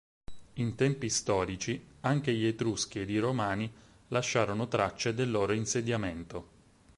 In 0.53 0.73
tempi 0.73 1.09
storici, 1.09 1.79
anche 1.99 2.33
gli 2.33 2.47
etruschi 2.47 3.01
ed 3.01 3.11
i 3.11 3.19
romani 3.19 3.71
lasciarono 4.07 4.67
tracce 4.67 5.13
del 5.13 5.29
loro 5.29 5.53
insediamento. 5.53 6.47